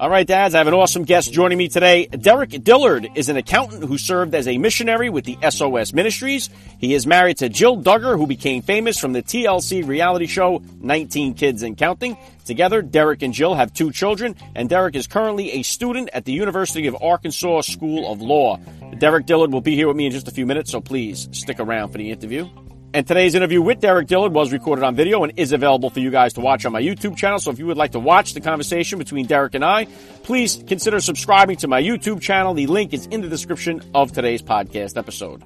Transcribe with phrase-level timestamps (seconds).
[0.00, 2.06] All right, dads, I have an awesome guest joining me today.
[2.06, 6.50] Derick Dillard is an accountant who served as a missionary with the SOS Ministries.
[6.78, 11.34] He is married to Jill Duggar, who became famous from the TLC reality show 19
[11.34, 12.16] Kids and Counting.
[12.44, 16.32] Together, Derick and Jill have two children, and Derick is currently a student at the
[16.32, 18.60] University of Arkansas School of Law.
[18.98, 21.58] Derick Dillard will be here with me in just a few minutes, so please stick
[21.58, 22.48] around for the interview.
[22.94, 26.10] And today's interview with Derick Dillard was recorded on video and is available for you
[26.10, 27.38] guys to watch on my YouTube channel.
[27.38, 29.84] So if you would like to watch the conversation between Derick and I,
[30.22, 32.54] please consider subscribing to my YouTube channel.
[32.54, 35.44] The link is in the description of today's podcast episode.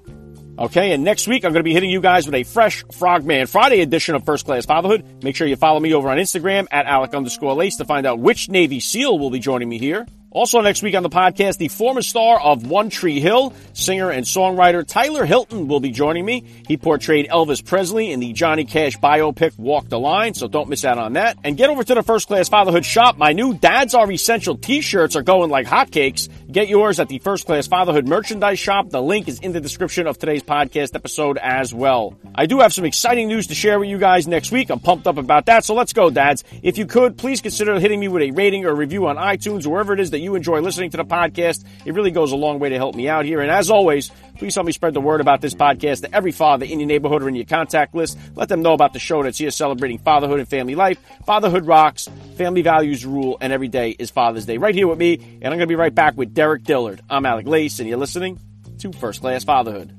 [0.56, 3.48] Okay, and next week I'm going to be hitting you guys with a fresh Frogman
[3.48, 5.24] Friday edition of First Class Fatherhood.
[5.24, 8.20] Make sure you follow me over on Instagram at Alec underscore Lace to find out
[8.20, 10.06] which Navy SEAL will be joining me here.
[10.32, 14.24] Also next week on the podcast, the former star of One Tree Hill, singer and
[14.24, 16.42] songwriter Tyler Hilton will be joining me.
[16.66, 20.86] He portrayed Elvis Presley in the Johnny Cash biopic Walk the Line, so don't miss
[20.86, 21.36] out on that.
[21.44, 23.18] And get over to the First Class Fatherhood shop.
[23.18, 26.30] My new Dads Are Essential t-shirts are going like hotcakes.
[26.50, 28.88] Get yours at the First Class Fatherhood merchandise shop.
[28.88, 32.16] The link is in the description of today's podcast episode as well.
[32.34, 34.70] I do have some exciting news to share with you guys next week.
[34.70, 36.42] I'm pumped up about that, so let's go, dads.
[36.62, 39.92] If you could, please consider hitting me with a rating or review on iTunes wherever
[39.92, 41.64] it is that you enjoy listening to the podcast.
[41.84, 43.40] It really goes a long way to help me out here.
[43.40, 46.64] And as always, please help me spread the word about this podcast to every father
[46.64, 48.18] in your neighborhood or in your contact list.
[48.34, 50.98] Let them know about the show that's here celebrating fatherhood and family life.
[51.26, 54.58] Fatherhood rocks, family values rule, and every day is Father's Day.
[54.58, 57.00] Right here with me, and I'm going to be right back with Derick Dillard.
[57.08, 58.38] I'm Alec Lace, and you're listening
[58.78, 59.92] to First Class Fatherhood.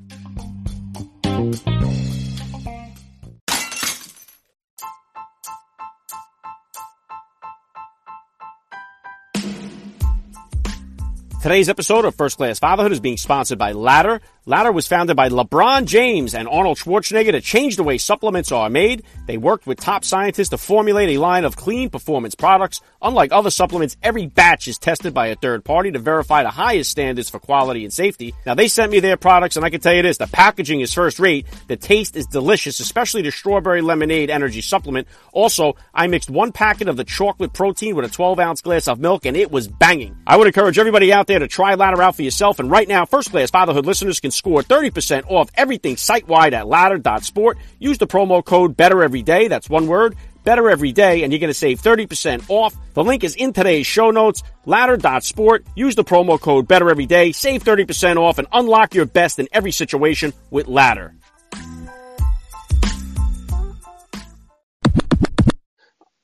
[11.44, 14.22] Today's episode of First Class Fatherhood is being sponsored by Ladder.
[14.46, 18.68] Ladder was founded by LeBron James and Arnold Schwarzenegger to change the way supplements are
[18.68, 19.02] made.
[19.26, 22.82] They worked with top scientists to formulate a line of clean performance products.
[23.00, 26.90] Unlike other supplements, every batch is tested by a third party to verify the highest
[26.90, 28.34] standards for quality and safety.
[28.44, 30.92] Now they sent me their products and I can tell you this, the packaging is
[30.92, 31.46] first rate.
[31.68, 35.08] The taste is delicious, especially the strawberry lemonade energy supplement.
[35.32, 39.00] Also, I mixed one packet of the chocolate protein with a 12 ounce glass of
[39.00, 40.18] milk and it was banging.
[40.26, 42.58] I would encourage everybody out there to try Ladder out for yourself.
[42.58, 46.66] And right now, First Class Fatherhood listeners can score 30% off everything site wide at
[46.66, 47.58] ladder.sport.
[47.78, 49.48] Use the promo code Better Every Day.
[49.48, 50.16] That's one word.
[50.44, 52.76] Better every day, and you're going to save 30% off.
[52.92, 55.64] The link is in today's show notes, ladder.sport.
[55.74, 59.48] Use the promo code Better Every Day, save 30% off, and unlock your best in
[59.52, 61.14] every situation with Ladder.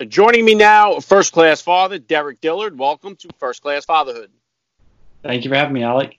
[0.07, 2.79] Joining me now, first class father, Derick Dillard.
[2.79, 4.31] Welcome to First Class Fatherhood.
[5.23, 6.19] Thank you for having me, Alec.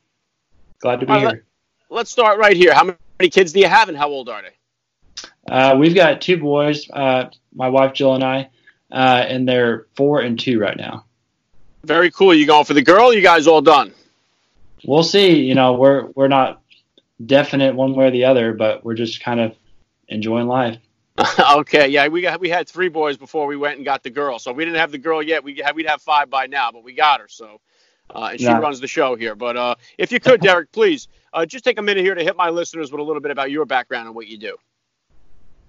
[0.79, 1.45] Glad to be here.
[1.91, 2.73] Let, us start right here.
[2.73, 5.23] How many kids do you have, and how old are they?
[5.53, 8.49] Uh, we've got two boys, uh, my wife Jill and I,
[8.89, 11.03] uh, and they're four and two right now.
[11.83, 12.33] Very cool.
[12.33, 13.13] You going for the girl?
[13.13, 13.93] you guys all done?
[14.85, 15.41] We'll see.
[15.41, 16.61] You know, we're we're not
[17.23, 19.53] definite one way or the other, but we're just kind of
[20.07, 20.77] enjoying life.
[21.55, 24.39] okay, yeah, we got we had three boys before we went and got the girl,
[24.39, 25.43] so we didn't have the girl yet.
[25.43, 27.27] We we'd have five by now, but we got her.
[27.27, 27.59] So
[28.15, 28.59] uh, and she yeah.
[28.59, 29.35] runs the show here.
[29.35, 32.35] But uh, if you could, Derick, please uh, just take a minute here to hit
[32.35, 34.57] my listeners with a little bit about your background and what you do.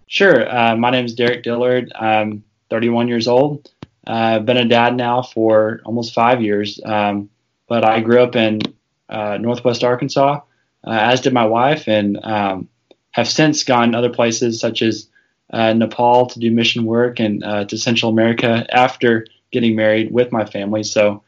[0.07, 0.49] Sure.
[0.55, 1.93] Uh, my name is Derick Dillard.
[1.95, 3.71] I'm 31 years old.
[4.07, 6.81] I've been a dad now for almost five years.
[6.85, 7.31] Um,
[7.69, 8.61] but I grew up in
[9.09, 10.41] uh, Northwest Arkansas,
[10.85, 12.69] uh, as did my wife, and um,
[13.13, 15.09] have since gone other places such as
[15.53, 20.83] Nepal to do mission work and to Central America after getting married with my family.
[20.83, 21.19] So uh,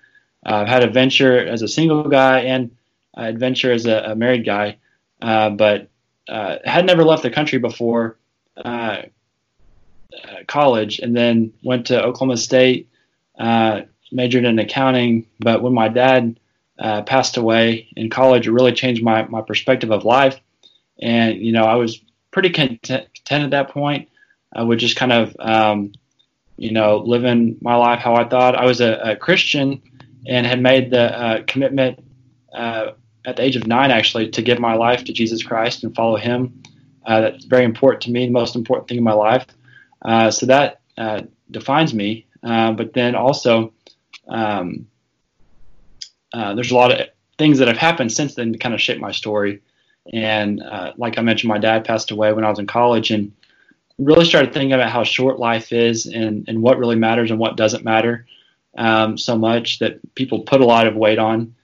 [0.45, 2.71] I've had adventure as a single guy and
[3.17, 4.77] uh, adventure as a, a married guy,
[5.23, 5.89] uh, but
[6.29, 8.19] uh, had never left the country before
[8.57, 9.03] uh,
[10.47, 12.89] college, and then went to Oklahoma State,
[13.39, 15.27] majored in accounting.
[15.41, 16.39] But when my dad
[16.79, 20.41] passed away in college, it really changed my my perspective of life,
[21.01, 22.01] and you know I was
[22.31, 24.09] pretty content, content at that point.
[24.53, 25.93] I would just kind of um,
[26.57, 28.57] you know living my life how I thought.
[28.57, 29.83] I was a, a Christian
[30.27, 32.03] and had made the uh, commitment
[32.53, 32.93] uh,
[33.25, 36.17] at the age of nine, actually, to give my life to Jesus Christ and follow
[36.17, 36.63] Him.
[37.07, 39.47] Uh, that's very important to me, the most important thing in my life.
[40.03, 42.27] Uh, so that uh, defines me.
[42.43, 43.73] Uh, but then also,
[44.29, 44.87] um,
[46.33, 49.13] there's a lot of things that have happened since then to kind of shape my
[49.13, 49.63] story.
[50.13, 50.63] And
[50.97, 53.33] like I mentioned, my dad passed away when I was in college, and
[53.99, 57.57] really started thinking about how short life is and, and what really matters and what
[57.57, 58.27] doesn't matter
[58.77, 61.55] um, so much that people put a lot of weight on.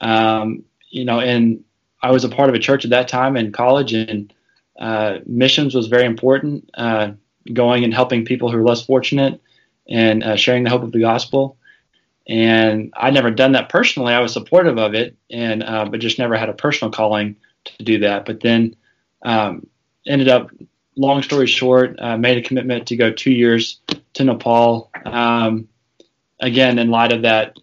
[0.00, 1.64] Um, you know, and
[2.02, 4.32] I was a part of a church at that time in college, and
[4.78, 6.70] uh, missions was very important.
[6.74, 7.12] Uh,
[7.52, 9.40] going and helping people who are less fortunate
[9.88, 11.56] and uh, sharing the hope of the gospel.
[12.28, 14.12] And I'd never done that personally.
[14.12, 17.84] I was supportive of it, and uh, but just never had a personal calling to
[17.84, 18.26] do that.
[18.26, 18.74] But then
[19.24, 19.68] um,
[20.04, 20.50] ended up,
[20.96, 23.80] long story short, uh, made a commitment to go two years
[24.14, 24.90] to Nepal.
[25.04, 25.68] Um,
[26.40, 27.58] again, in light of that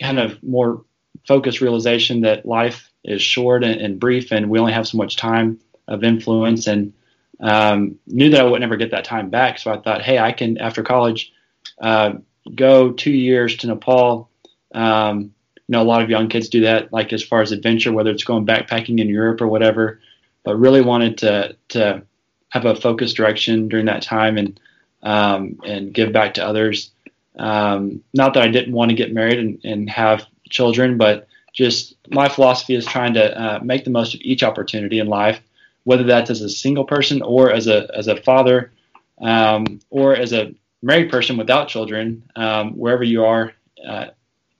[0.00, 0.84] kind of more
[1.26, 5.16] focused realization that life is short and, and brief, and we only have so much
[5.16, 5.58] time
[5.88, 6.92] of influence, and
[7.40, 9.58] um, knew that I would never get that time back.
[9.58, 11.32] So I thought, hey, I can after college
[11.80, 12.14] uh,
[12.54, 14.30] go two years to Nepal.
[14.74, 15.34] Um,
[15.68, 18.10] you know, a lot of young kids do that, like as far as adventure, whether
[18.10, 20.00] it's going backpacking in Europe or whatever.
[20.44, 22.02] But really wanted to to
[22.50, 24.60] have a focused direction during that time and
[25.02, 26.91] um, and give back to others.
[27.38, 31.94] Um, not that I didn't want to get married and, and have children, but just
[32.10, 35.40] my philosophy is trying to uh, make the most of each opportunity in life,
[35.84, 38.72] whether that's as a single person or as a as a father
[39.20, 43.52] um, or as a married person without children, um, wherever you are
[43.86, 44.06] uh,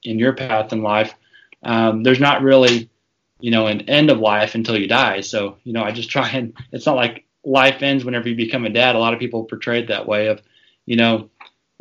[0.05, 1.15] in your path in life,
[1.63, 2.89] um, there's not really,
[3.41, 5.21] you know, an end of life until you die.
[5.21, 8.65] So, you know, I just try and it's not like life ends whenever you become
[8.65, 8.95] a dad.
[8.95, 10.41] A lot of people portray it that way of,
[10.87, 11.31] you know,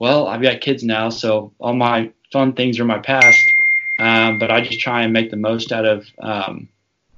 [0.01, 3.39] well, I've got kids now, so all my fun things are my past.
[3.99, 6.67] Um, but I just try and make the most out of um,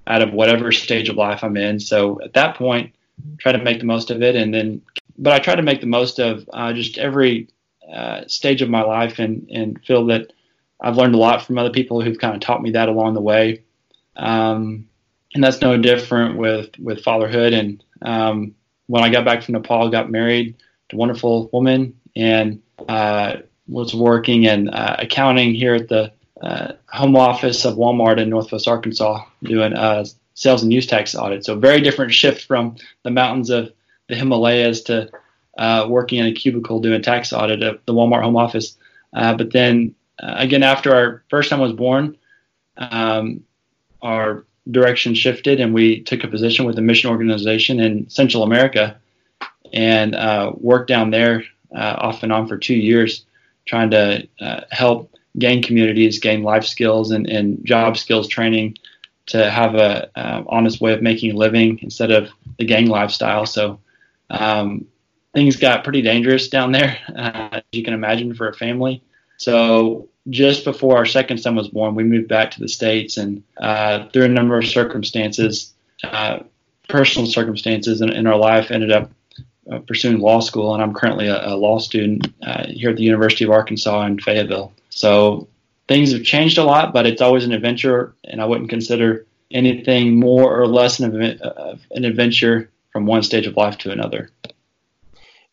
[0.06, 1.80] out of whatever stage of life I'm in.
[1.80, 2.94] So at that point,
[3.38, 4.82] try to make the most of it, and then
[5.18, 7.48] but I try to make the most of uh, just every
[7.90, 10.34] uh, stage of my life and, and feel that
[10.82, 13.22] I've learned a lot from other people who've kind of taught me that along the
[13.22, 13.64] way.
[14.18, 14.90] Um,
[15.34, 17.54] and that's no different with, with fatherhood.
[17.54, 18.56] And um,
[18.88, 20.56] when I got back from Nepal, got married
[20.90, 23.38] to a wonderful woman and uh,
[23.68, 26.12] was working in uh, accounting here at the
[26.42, 31.46] uh, home office of Walmart in Northwest Arkansas doing uh, sales and use tax audit.
[31.46, 33.72] So very different shift from the mountains of
[34.08, 35.10] the Himalayas to
[35.58, 38.76] uh, working in a cubicle doing tax audit at the Walmart home office.
[39.14, 42.18] But then again, after our first son was born,
[42.78, 43.44] um,
[44.02, 48.98] our direction shifted and we took a position with a mission organization in Central America
[49.74, 51.44] and uh, worked down there
[51.76, 53.26] uh, off and on for two years,
[53.66, 58.78] trying to uh, help gain communities, gain life skills and, and job skills training
[59.26, 60.10] to have a
[60.48, 63.46] honest way of making a living instead of the gang lifestyle.
[63.46, 63.80] So
[64.30, 64.86] um,
[65.34, 69.04] things got pretty dangerous down there, uh, as you can imagine, for a family.
[69.38, 73.44] So just before our second son was born, we moved back to the states, and
[73.58, 75.74] uh, through a number of circumstances,
[76.04, 76.40] uh,
[76.88, 79.12] personal circumstances in, in, our life, ended up
[79.72, 83.04] uh, pursuing law school, and I'm currently a, a law student uh, here at the
[83.04, 84.74] University of Arkansas in Fayetteville.
[84.90, 85.48] So
[85.88, 90.20] things have changed a lot, but it's always an adventure, and I wouldn't consider anything
[90.20, 94.30] more or less an, an adventure from one stage of life to another.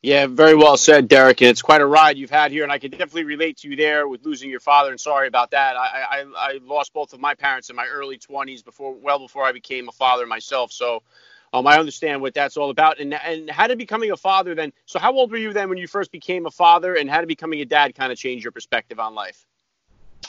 [0.02, 1.42] Yeah, very well said, Derick.
[1.42, 3.76] And it's quite a ride you've had here, and I can definitely relate to you
[3.76, 4.90] there with losing your father.
[4.90, 5.76] And sorry about that.
[5.76, 9.44] I, I, I lost both of my parents in my early 20s, before well before
[9.44, 10.72] I became a father myself.
[10.72, 11.02] So
[11.52, 13.00] um, I understand what that's all about.
[13.00, 14.72] And and how did becoming a father then?
[14.86, 17.28] So how old were you then when you first became a father, and how did
[17.28, 19.44] becoming a dad kind of change your perspective on life?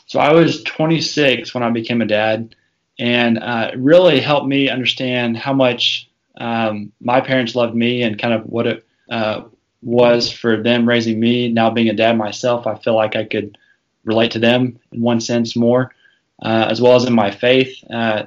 [0.06, 2.56] So I was 26 when I became a dad,
[3.00, 8.20] and uh, it really helped me understand how much um, my parents loved me and
[8.20, 9.44] kind of what it uh,
[9.82, 11.50] was for them raising me.
[11.50, 13.58] Now being a dad myself, I feel like I could
[14.04, 15.94] relate to them in one sense more,
[16.42, 17.84] uh, as well as in my faith.
[17.90, 18.24] Uh,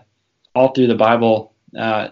[0.55, 2.09] all through the Bible, uh,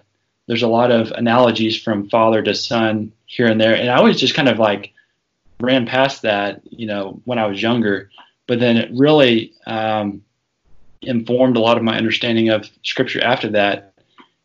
[0.53, 4.21] there's a lot of analogies from father to son here and there, and I always
[4.21, 4.93] just kind of like
[5.61, 8.11] ran past that, you know, when I was younger.
[8.47, 10.23] But then it really um,
[11.01, 13.95] informed a lot of my understanding of Scripture after that,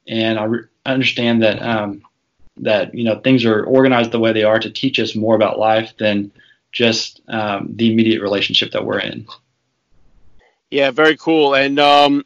[0.07, 2.03] and I re- understand that um,
[2.55, 5.59] that you know things are organized the way they are to teach us more about
[5.59, 6.31] life than
[6.71, 9.27] just um, the immediate relationship that we're in.
[10.71, 11.53] Yeah, very cool.
[11.53, 12.25] And um,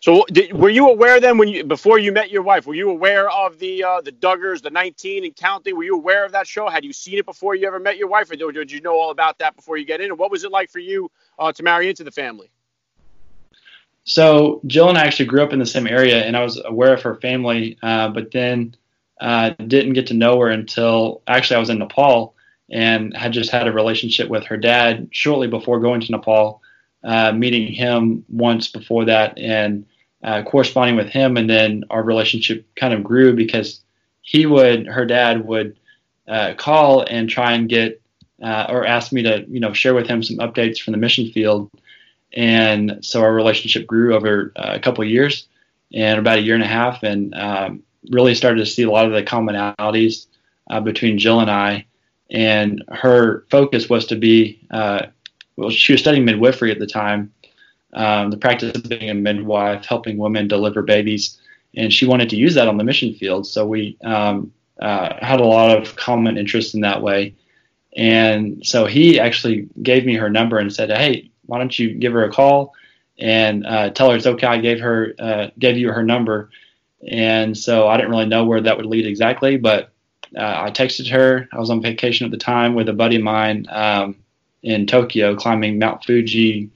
[0.00, 2.66] so, did, were you aware then when you before you met your wife?
[2.66, 5.76] Were you aware of the uh, the Duggars, the 19 and counting?
[5.76, 6.68] Were you aware of that show?
[6.68, 9.10] Had you seen it before you ever met your wife, or did you know all
[9.10, 10.10] about that before you get in?
[10.10, 12.50] And what was it like for you uh, to marry into the family?
[14.04, 16.92] So Jill and I actually grew up in the same area, and I was aware
[16.92, 18.74] of her family, uh, but then
[19.20, 22.34] uh, didn't get to know her until actually I was in Nepal
[22.70, 26.62] and had just had a relationship with her dad shortly before going to Nepal.
[27.04, 29.84] Uh, meeting him once before that and
[30.22, 33.80] uh, corresponding with him, and then our relationship kind of grew because
[34.20, 35.76] he would, her dad would
[36.28, 38.00] uh, call and try and get
[38.42, 41.30] uh, or ask me to, you know, share with him some updates from the mission
[41.30, 41.70] field,
[42.32, 45.48] and so our relationship grew over uh, a couple years
[45.92, 49.06] and about a year and a half, and um, really started to see a lot
[49.06, 50.26] of the commonalities
[50.84, 51.84] between Jill and I.
[52.30, 55.06] And her focus was to be, uh,
[55.56, 57.32] well, she was studying midwifery at the time,
[57.92, 61.38] um, the practice of being a midwife, helping women deliver babies,
[61.74, 63.46] and she wanted to use that on the mission field.
[63.46, 67.34] So we um, uh, had a lot of common interest in that way.
[67.94, 72.12] And so he actually gave me her number and said, "Hey, why don't you give
[72.12, 72.72] her a call
[73.18, 74.46] and uh, tell her it's okay?
[74.46, 76.50] I gave her uh, gave you her number."
[77.06, 79.92] And so I didn't really know where that would lead exactly, but
[80.36, 81.48] uh, I texted her.
[81.52, 84.16] I was on vacation at the time with a buddy of mine um,
[84.62, 86.70] in Tokyo, climbing Mount Fuji,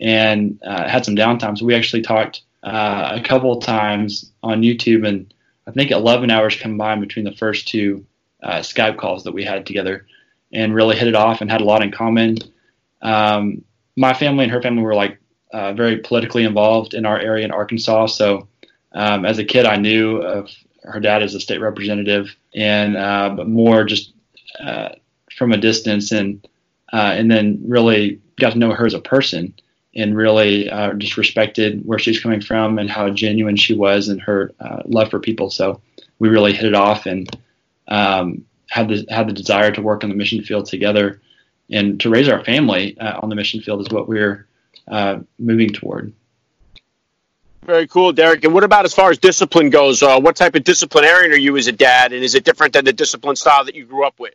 [0.00, 1.58] and uh, had some downtime.
[1.58, 5.32] So we actually talked uh, a couple of times on YouTube, and
[5.66, 8.06] I think 11 hours combined between the first two
[8.42, 10.06] uh, Skype calls that we had together,
[10.52, 12.38] and really hit it off and had a lot in common.
[13.02, 13.64] Um,
[13.96, 15.18] my family and her family were like
[15.52, 18.48] uh, very politically involved in our area in Arkansas, so
[18.92, 20.50] um, as a kid, I knew of
[20.82, 24.12] her dad as a state representative, and uh, but more just
[24.60, 24.90] uh,
[25.36, 26.46] from a distance, and
[26.92, 29.54] uh, and then really got to know her as a person,
[29.94, 34.20] and really uh, just respected where she's coming from and how genuine she was and
[34.20, 35.50] her uh, love for people.
[35.50, 35.80] So
[36.18, 37.28] we really hit it off, and
[37.88, 41.20] um, had the had the desire to work on the mission field together,
[41.70, 44.46] and to raise our family uh, on the mission field is what we're
[45.38, 46.12] moving toward.
[47.68, 48.44] Very cool, Derick.
[48.44, 50.02] And what about as far as discipline goes?
[50.02, 52.86] Uh, what type of disciplinarian are you as a dad, and is it different than
[52.86, 54.32] the discipline style that you grew up with?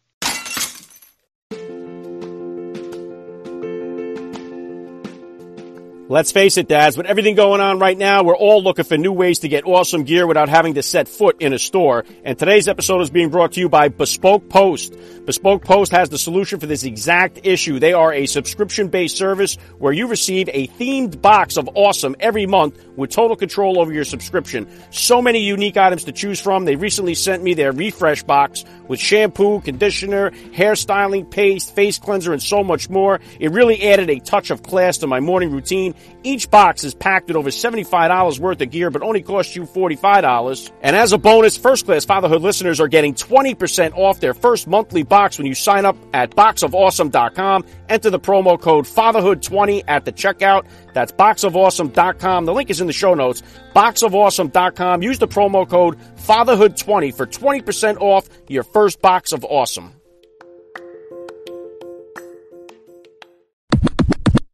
[6.14, 9.12] Let's face it, dads, with everything going on right now, we're all looking for new
[9.12, 12.06] ways to get awesome gear without having to set foot in a store.
[12.24, 14.96] And today's episode is being brought to you by Bespoke Post.
[15.26, 17.80] Bespoke Post has the solution for this exact issue.
[17.80, 22.46] They are a subscription based service where you receive a themed box of awesome every
[22.46, 24.70] month with total control over your subscription.
[24.92, 26.66] So many unique items to choose from.
[26.66, 32.44] They recently sent me their refresh box with shampoo, conditioner, hairstyling paste, face cleanser, and
[32.44, 33.20] so much more.
[33.40, 35.96] It really added a touch of class to my morning routine.
[36.24, 40.72] Each box is packed with over $75 worth of gear, but only costs you $45.
[40.82, 45.04] And as a bonus, first class fatherhood listeners are getting 20% off their first monthly
[45.04, 47.66] box when you sign up at boxofawesome.com.
[47.90, 50.66] Enter the promo code fatherhood20 at the checkout.
[50.94, 52.46] That's boxofawesome.com.
[52.46, 53.42] The link is in the show notes.
[53.76, 55.02] Boxofawesome.com.
[55.02, 59.94] Use the promo code fatherhood20 for 20% off your first box of awesome.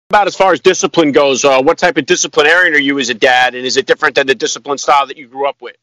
[0.09, 1.45] About as far as discipline goes?
[1.45, 4.25] Uh, what type of disciplinarian are you as a dad, and is it different than
[4.25, 5.75] the discipline style that you grew up with?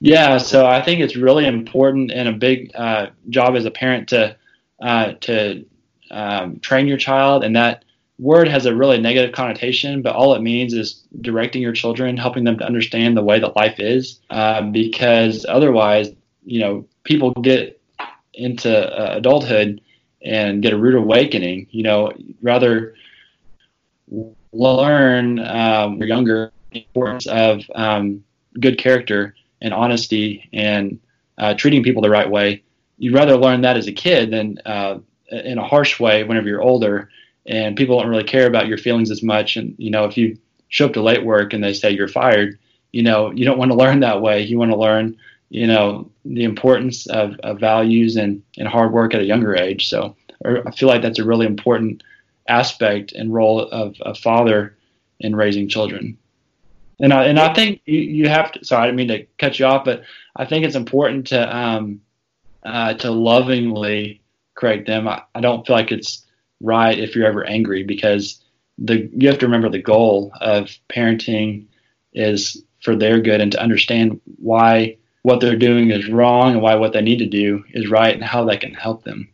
[0.00, 4.08] Yeah, so I think it's really important and a big uh, job as a parent
[4.08, 4.36] to
[4.80, 5.64] uh, to
[6.10, 7.86] um, train your child, and that
[8.18, 12.44] word has a really negative connotation, but all it means is directing your children, helping
[12.44, 16.10] them to understand the way that life is, uh, because otherwise,
[16.44, 17.80] you know, people get
[18.34, 19.80] into uh, adulthood
[20.26, 21.68] and get a rude awakening.
[21.70, 22.94] You know, rather
[24.52, 28.24] learn um, younger importance of um,
[28.60, 31.00] good character and honesty and
[31.38, 32.62] uh, treating people the right way.
[32.98, 34.98] You'd rather learn that as a kid than uh,
[35.30, 37.10] in a harsh way whenever you're older
[37.46, 39.56] and people don't really care about your feelings as much.
[39.56, 42.58] And, you know, if you show up to late work and they say you're fired,
[42.92, 44.42] you know, you don't want to learn that way.
[44.42, 45.16] You want to learn,
[45.48, 49.88] you know, the importance of, of values and, and hard work at a younger age.
[49.88, 52.02] So I feel like that's a really important
[52.48, 54.76] aspect and role of a father
[55.20, 56.18] in raising children.
[56.98, 59.58] And I, and I think you, you have to, sorry, I didn't mean to cut
[59.58, 60.02] you off, but
[60.34, 62.00] I think it's important to, um,
[62.64, 64.22] uh, to lovingly
[64.54, 65.06] correct them.
[65.06, 66.24] I, I don't feel like it's
[66.60, 68.42] right if you're ever angry because
[68.78, 71.66] the, you have to remember the goal of parenting
[72.12, 76.76] is for their good and to understand why what they're doing is wrong and why
[76.76, 79.28] what they need to do is right and how that can help them.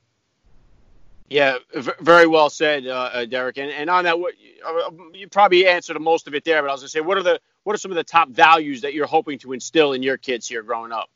[1.28, 3.58] Yeah, v- very well said, uh, uh, Derick.
[3.58, 4.32] And, and on that, what,
[4.66, 6.62] uh, you probably answered most of it there.
[6.62, 8.80] But I was gonna say, what are the what are some of the top values
[8.80, 11.11] that you're hoping to instill in your kids here growing up?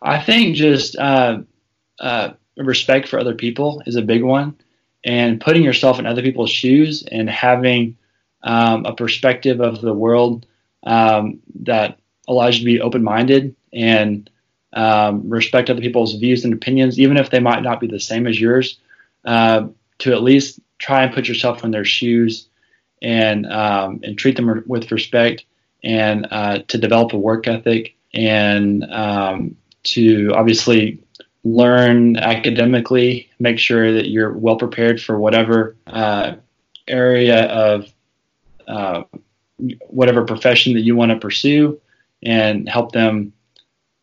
[0.00, 1.40] I think just uh,
[2.00, 4.56] uh, respect for other people is a big one,
[5.04, 7.98] and putting yourself in other people's shoes and having
[8.44, 10.46] um, a perspective of the world
[10.84, 14.28] um, that allows you to be open-minded and
[14.72, 18.26] um, respect other people's views and opinions, even if they might not be the same
[18.26, 18.78] as yours,
[19.24, 19.66] uh,
[19.98, 22.48] to at least try and put yourself in their shoes
[23.02, 25.44] and um, and treat them with respect
[25.82, 31.00] and uh, to develop a work ethic and um, to obviously
[31.44, 36.34] learn academically, make sure that you're well prepared for whatever uh,
[36.88, 37.86] area of
[38.66, 39.04] uh,
[39.88, 41.80] whatever profession that you want to pursue,
[42.22, 43.32] and help them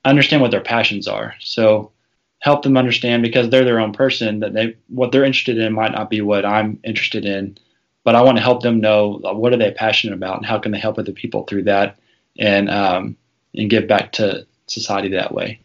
[0.05, 1.36] understand what their passions are.
[1.39, 1.91] So
[2.39, 5.93] help them understand because they're their own person that they what they're interested in might
[5.93, 7.58] not be what I'm interested in,
[8.03, 10.72] but I want to help them know what are they passionate about and how can
[10.72, 11.98] they help other people through that
[12.38, 13.15] and um,
[13.55, 15.60] and give back to society that way.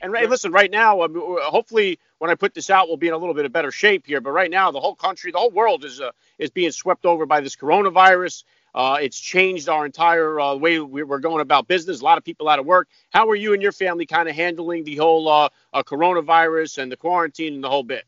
[0.00, 1.06] And hey, listen, right now,
[1.42, 4.06] hopefully, when I put this out, we'll be in a little bit of better shape
[4.06, 4.20] here.
[4.20, 7.26] But right now, the whole country, the whole world is uh, is being swept over
[7.26, 8.44] by this coronavirus.
[8.78, 12.00] Uh, it's changed our entire uh, way we're going about business.
[12.00, 12.86] A lot of people out of work.
[13.10, 16.92] How are you and your family kind of handling the whole uh, uh, coronavirus and
[16.92, 18.04] the quarantine and the whole bit?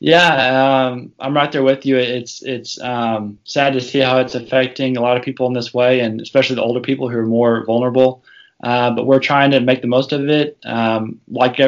[0.00, 1.96] Yeah, um, I'm right there with you.
[1.98, 5.72] It's it's um, sad to see how it's affecting a lot of people in this
[5.72, 8.24] way, and especially the older people who are more vulnerable.
[8.64, 10.58] Uh, but we're trying to make the most of it.
[10.64, 11.60] Um, like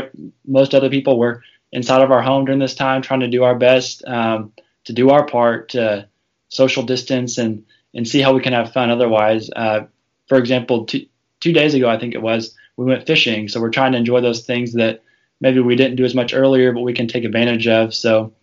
[0.44, 3.54] most other people, we're inside of our home during this time, trying to do our
[3.54, 4.52] best um,
[4.84, 6.08] to do our part to
[6.50, 7.64] social distance and
[7.94, 8.90] and see how we can have fun.
[8.90, 9.80] Otherwise, uh,
[10.28, 11.06] for example, two
[11.40, 13.48] two days ago, I think it was, we went fishing.
[13.48, 15.02] So we're trying to enjoy those things that
[15.40, 17.94] maybe we didn't do as much earlier, but we can take advantage of.
[17.94, 18.34] So,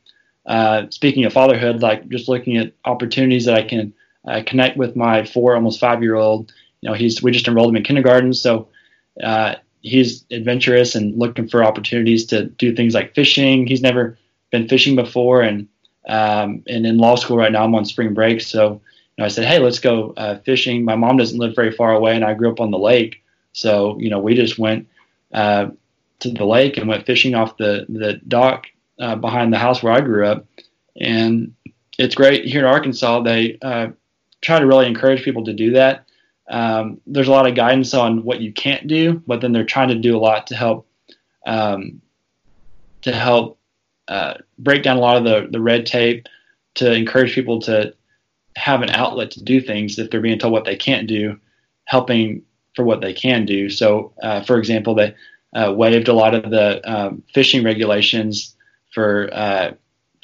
[0.45, 3.93] uh, speaking of fatherhood, like just looking at opportunities that I can
[4.27, 6.51] uh, connect with my four, almost five year old.
[6.81, 8.69] You know, he's we just enrolled him in kindergarten, so
[9.21, 13.67] uh, he's adventurous and looking for opportunities to do things like fishing.
[13.67, 14.17] He's never
[14.51, 15.67] been fishing before, and
[16.07, 18.79] um, and in law school right now, I'm on spring break, so you
[19.17, 20.85] know, I said, hey, let's go uh, fishing.
[20.85, 23.97] My mom doesn't live very far away, and I grew up on the lake, so
[23.99, 24.87] you know, we just went
[25.33, 25.67] uh,
[26.19, 28.67] to the lake and went fishing off the the dock
[28.99, 30.45] uh, behind the house where I grew up,
[30.99, 31.53] and
[31.97, 33.21] it's great here in Arkansas.
[33.21, 33.89] They uh,
[34.41, 36.05] try to really encourage people to do that.
[36.49, 39.89] Um, there's a lot of guidance on what you can't do, but then they're trying
[39.89, 40.87] to do a lot to help
[41.45, 42.01] um,
[43.01, 43.56] to help
[44.07, 46.27] uh, break down a lot of the the red tape
[46.75, 47.93] to encourage people to
[48.55, 51.39] have an outlet to do things if they're being told what they can't do,
[51.85, 52.41] helping
[52.75, 53.69] for what they can do.
[53.69, 55.15] So, uh, for example, they
[55.55, 58.55] uh, waived a lot of the um, fishing regulations
[58.93, 59.73] for uh,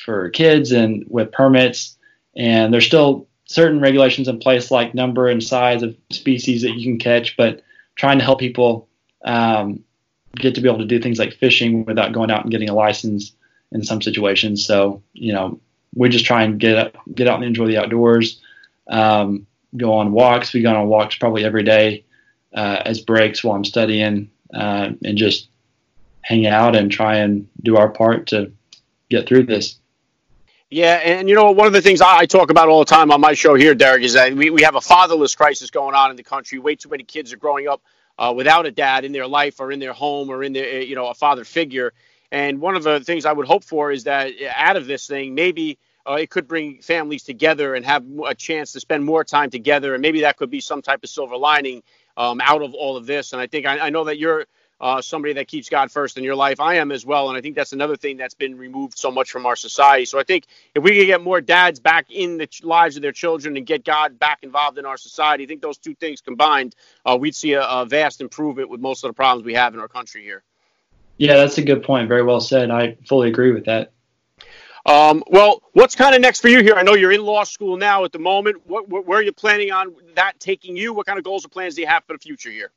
[0.03, 1.97] for kids and with permits,
[2.35, 6.83] and there's still certain regulations in place like number and size of species that you
[6.83, 7.61] can catch, but
[7.95, 8.87] trying to help people
[9.25, 9.83] um,
[10.35, 12.73] get to be able to do things like fishing without going out and getting a
[12.73, 13.33] license
[13.73, 14.65] in some situations.
[14.65, 15.59] So you know,
[15.93, 18.41] we just try and get get out and enjoy the outdoors.
[18.87, 20.53] Um, go on walks.
[20.53, 22.05] We go on walks probably every day
[22.53, 25.49] uh, as breaks while I'm studying uh, and just
[26.21, 28.51] hang out and try and do our part to
[29.09, 29.77] get through this.
[30.69, 33.21] Yeah, and you know one of the things I, talk about all the time on
[33.21, 36.17] my show here, Derick, is that we, we have a fatherless crisis going on in
[36.17, 36.57] the country.
[36.57, 37.83] Way too many kids are growing up
[38.17, 40.95] uh, without a dad in their life or in their home or in their you
[40.95, 41.93] know a father figure.
[42.33, 45.35] And one of the things I would hope for is that out of this thing,
[45.35, 45.77] maybe
[46.09, 49.93] uh, it could bring families together and have a chance to spend more time together.
[49.93, 51.83] And maybe that could be some type of silver lining
[52.17, 53.33] um, out of all of this.
[53.33, 54.47] And I think I, I know that you're
[54.81, 56.59] uh, somebody that keeps God first in your life.
[56.59, 59.29] I am as well, and I think that's another thing that's been removed so much
[59.29, 60.05] from our society.
[60.05, 63.03] So I think if we could get more dads back in the ch- lives of
[63.03, 66.19] their children and get God back involved in our society, I think those two things
[66.19, 69.75] combined, uh, we'd see a, a vast improvement with most of the problems we have
[69.75, 70.43] in our country here.
[71.17, 72.07] Yeah, that's a good point.
[72.07, 72.71] Very well said.
[72.71, 73.91] I fully agree with that.
[74.85, 76.75] Um, well, what's kind of next for you here?
[76.75, 78.65] I know you're in law school now at the moment.
[78.65, 80.93] What, where are you planning on that taking you?
[80.93, 82.71] What kind of goals or plans do you have for the future here?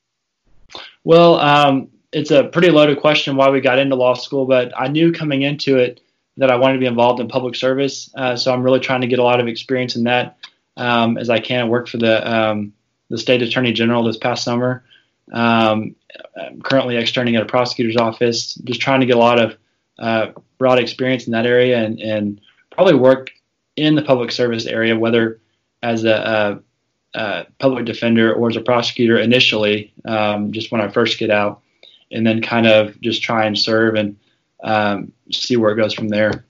[1.03, 4.89] Well, um, it's a pretty loaded question why we got into law school, but I
[4.89, 6.01] knew coming into it
[6.37, 8.11] that I wanted to be involved in public service.
[8.15, 10.39] Uh, so I'm really trying to get a lot of experience in that
[10.77, 11.61] um, as I can.
[11.61, 12.73] I worked for the um,
[13.09, 14.85] the state attorney general this past summer.
[15.33, 15.97] Um,
[16.41, 19.57] I'm currently externing at a prosecutor's office, just trying to get a lot of
[19.99, 23.31] uh, broad experience in that area and, and probably work
[23.77, 25.41] in the public service area, whether
[25.83, 26.63] as a,
[27.15, 31.31] a, a public defender or as a prosecutor initially, um, just when I first get
[31.31, 31.63] out,
[32.11, 34.17] and then kind of just try and serve and
[34.63, 36.46] um, see where it goes from there.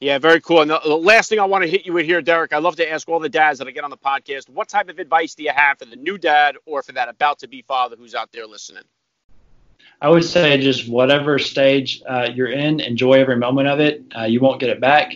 [0.00, 0.62] Yeah, very cool.
[0.62, 2.88] And the, last thing I want to hit you with here, Derick, I love to
[2.88, 5.42] ask all the dads that I get on the podcast, what type of advice do
[5.42, 8.30] you have for the new dad or for that about to be father who's out
[8.30, 8.84] there listening?
[10.00, 14.04] I would say just whatever stage uh, you're in, enjoy every moment of it.
[14.16, 15.12] Uh, you won't get it back.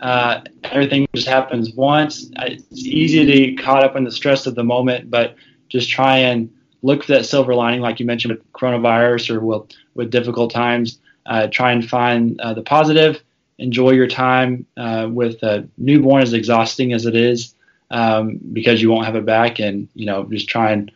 [0.00, 2.28] Uh, everything just happens once.
[2.36, 5.36] It's easy to get caught up in the stress of the moment, but
[5.68, 9.70] just try and look for that silver lining, like you mentioned with coronavirus or with,
[9.94, 10.98] with difficult times.
[11.26, 13.22] Uh, try and find uh, the positive
[13.58, 17.54] enjoy your time uh, with a newborn, as exhausting as it is,
[17.90, 20.90] um, because you won't have it back, and you know, just try and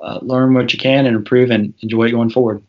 [0.00, 2.62] uh, learn what you can and improve and enjoy it going forward.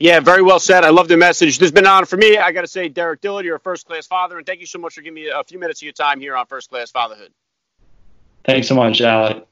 [0.00, 0.84] Yeah, very well said.
[0.84, 1.58] I love the message.
[1.58, 2.38] This has been on for me.
[2.38, 4.78] I got to say, Derick Dillard, you're a first class father, and thank you so
[4.78, 7.32] much for giving me a few minutes of your time here on First Class Fatherhood.
[8.44, 9.44] Thanks so much, Alec.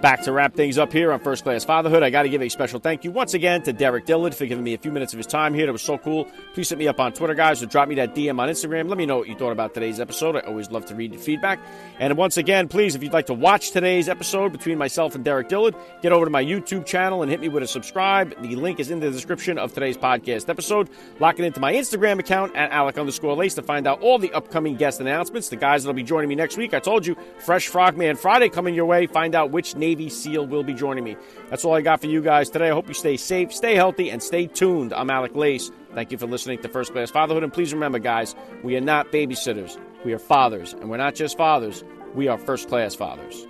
[0.00, 2.04] Back to wrap things up here on First Class Fatherhood.
[2.04, 4.62] I got to give a special thank you once again to Derick Dillard for giving
[4.62, 5.66] me a few minutes of his time here.
[5.66, 6.26] That was so cool.
[6.54, 8.88] Please hit me up on Twitter, guys, or drop me that DM on Instagram.
[8.88, 10.36] Let me know what you thought about today's episode.
[10.36, 11.58] I always love to read your feedback.
[11.98, 15.48] And once again, please, if you'd like to watch today's episode between myself and Derick
[15.48, 18.40] Dillard, get over to my YouTube channel and hit me with a subscribe.
[18.40, 20.90] The link is in the description of today's podcast episode.
[21.18, 24.32] Lock it into my Instagram account at Alec underscore Lace to find out all the
[24.32, 25.48] upcoming guest announcements.
[25.48, 26.72] The guys that'll be joining me next week.
[26.72, 29.08] I told you, Fresh Frogman Friday coming your way.
[29.08, 31.16] Find out which Navy SEAL will be joining me.
[31.48, 32.68] That's all I got for you guys today.
[32.68, 34.92] I hope you stay safe, stay healthy, and stay tuned.
[34.92, 35.70] I'm Alec Lace.
[35.94, 37.42] Thank you for listening to First Class Fatherhood.
[37.42, 39.80] And please remember, guys, we are not babysitters.
[40.04, 40.74] We are fathers.
[40.74, 43.46] And we're not just fathers, we are first class fathers.